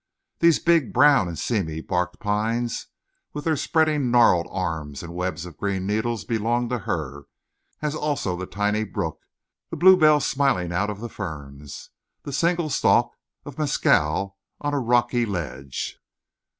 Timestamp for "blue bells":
9.77-10.25